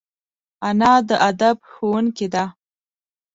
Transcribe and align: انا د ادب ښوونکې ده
انا 0.67 0.93
د 1.07 1.09
ادب 1.29 1.57
ښوونکې 1.71 2.27
ده 2.33 2.45